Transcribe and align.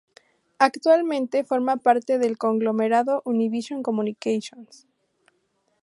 Actualmente 0.57 1.43
forma 1.43 1.77
parte 1.77 2.17
del 2.17 2.39
conglomerado 2.39 3.21
Univision 3.23 3.83
Communications. 3.83 4.87